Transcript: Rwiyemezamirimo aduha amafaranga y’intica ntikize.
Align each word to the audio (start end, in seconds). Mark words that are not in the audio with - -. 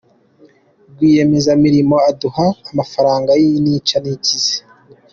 Rwiyemezamirimo 0.91 1.95
aduha 2.09 2.45
amafaranga 2.71 3.31
y’intica 3.41 3.95
ntikize. 4.03 4.55